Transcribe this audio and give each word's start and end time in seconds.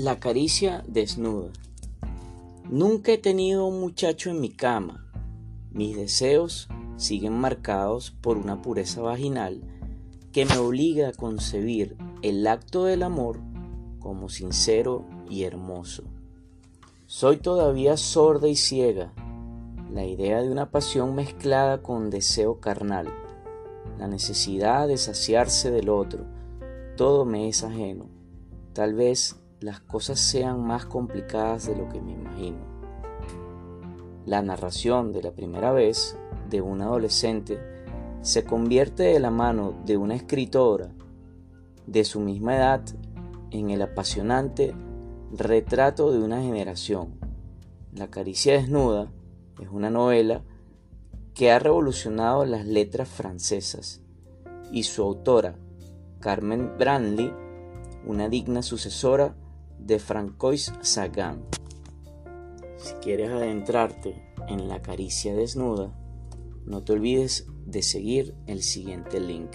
La 0.00 0.20
caricia 0.20 0.84
desnuda. 0.86 1.50
Nunca 2.70 3.10
he 3.10 3.18
tenido 3.18 3.66
un 3.66 3.80
muchacho 3.80 4.30
en 4.30 4.40
mi 4.40 4.48
cama. 4.48 5.04
Mis 5.72 5.96
deseos 5.96 6.68
siguen 6.96 7.32
marcados 7.32 8.12
por 8.12 8.36
una 8.36 8.62
pureza 8.62 9.00
vaginal 9.00 9.60
que 10.30 10.44
me 10.44 10.56
obliga 10.58 11.08
a 11.08 11.12
concebir 11.12 11.96
el 12.22 12.46
acto 12.46 12.84
del 12.84 13.02
amor 13.02 13.40
como 13.98 14.28
sincero 14.28 15.04
y 15.28 15.42
hermoso. 15.42 16.04
Soy 17.06 17.38
todavía 17.38 17.96
sorda 17.96 18.46
y 18.46 18.54
ciega. 18.54 19.12
La 19.92 20.04
idea 20.04 20.40
de 20.42 20.52
una 20.52 20.70
pasión 20.70 21.16
mezclada 21.16 21.82
con 21.82 22.08
deseo 22.08 22.60
carnal, 22.60 23.12
la 23.98 24.06
necesidad 24.06 24.86
de 24.86 24.96
saciarse 24.96 25.72
del 25.72 25.88
otro, 25.88 26.24
todo 26.96 27.24
me 27.24 27.48
es 27.48 27.64
ajeno. 27.64 28.06
Tal 28.74 28.94
vez 28.94 29.34
las 29.60 29.80
cosas 29.80 30.20
sean 30.20 30.64
más 30.64 30.86
complicadas 30.86 31.66
de 31.66 31.76
lo 31.76 31.88
que 31.88 32.00
me 32.00 32.12
imagino. 32.12 32.58
La 34.24 34.42
narración 34.42 35.12
de 35.12 35.22
la 35.22 35.32
primera 35.32 35.72
vez 35.72 36.16
de 36.48 36.60
un 36.60 36.80
adolescente 36.80 37.58
se 38.20 38.44
convierte 38.44 39.04
de 39.04 39.20
la 39.20 39.30
mano 39.30 39.74
de 39.84 39.96
una 39.96 40.14
escritora 40.14 40.90
de 41.86 42.04
su 42.04 42.20
misma 42.20 42.56
edad 42.56 42.82
en 43.50 43.70
el 43.70 43.82
apasionante 43.82 44.74
retrato 45.32 46.12
de 46.12 46.18
una 46.18 46.40
generación. 46.42 47.18
La 47.92 48.08
caricia 48.08 48.52
desnuda 48.54 49.10
es 49.60 49.68
una 49.70 49.90
novela 49.90 50.42
que 51.34 51.50
ha 51.50 51.58
revolucionado 51.58 52.44
las 52.44 52.66
letras 52.66 53.08
francesas 53.08 54.02
y 54.70 54.82
su 54.82 55.02
autora, 55.02 55.56
Carmen 56.20 56.76
Brandley, 56.78 57.32
una 58.06 58.28
digna 58.28 58.62
sucesora 58.62 59.34
de 59.88 59.98
Francois 59.98 60.70
Sagan. 60.82 61.46
Si 62.76 62.92
quieres 62.96 63.30
adentrarte 63.30 64.22
en 64.46 64.68
la 64.68 64.82
caricia 64.82 65.34
desnuda, 65.34 65.98
no 66.66 66.84
te 66.84 66.92
olvides 66.92 67.46
de 67.64 67.80
seguir 67.80 68.34
el 68.46 68.62
siguiente 68.62 69.18
link. 69.18 69.50